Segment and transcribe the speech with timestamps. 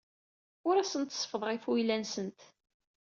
[0.67, 2.39] Ur asent-seffḍeɣ ifuyla-nsent.